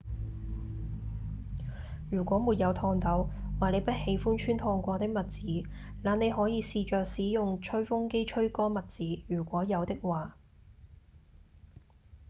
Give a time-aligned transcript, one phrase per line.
[2.09, 5.69] 如果沒有熨斗或你不喜歡穿熨過的襪子
[6.01, 10.35] 那你可以試著使用吹風機吹乾襪子如果有的話